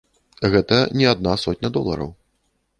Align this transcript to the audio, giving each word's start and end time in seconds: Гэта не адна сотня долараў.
Гэта 0.55 0.79
не 1.01 1.05
адна 1.13 1.37
сотня 1.45 1.73
долараў. 1.79 2.13